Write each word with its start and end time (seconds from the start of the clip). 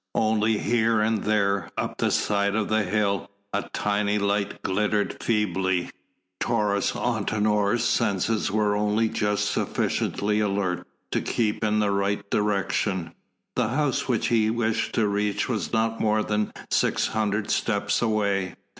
Only 0.15 0.57
here 0.57 0.99
and 0.99 1.23
there 1.25 1.69
up 1.77 1.99
the 1.99 2.09
side 2.09 2.55
of 2.55 2.69
the 2.69 2.81
hill 2.81 3.29
a 3.53 3.69
tiny 3.71 4.17
light 4.17 4.63
glittered 4.63 5.21
feebly. 5.21 5.91
Taurus 6.39 6.93
Antinor's 6.93 7.83
senses 7.83 8.49
were 8.49 8.75
only 8.75 9.09
just 9.09 9.51
sufficiently 9.51 10.39
alert 10.39 10.87
to 11.11 11.21
keep 11.21 11.63
in 11.63 11.77
the 11.77 11.91
right 11.91 12.27
direction. 12.31 13.11
The 13.55 13.67
house 13.67 14.07
which 14.07 14.29
he 14.29 14.49
wished 14.49 14.95
to 14.95 15.07
reach 15.07 15.47
was 15.47 15.71
not 15.71 16.01
more 16.01 16.17
now 16.21 16.27
than 16.27 16.53
six 16.71 17.09
hundred 17.09 17.51
steps 17.51 18.01
away. 18.01 18.55